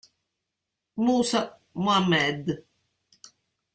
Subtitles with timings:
[1.03, 1.41] Musa
[1.83, 2.45] Mohammed